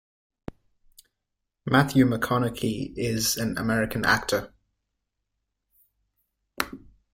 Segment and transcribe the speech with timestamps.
[1.63, 4.51] Matthew McConaughey is an American actor.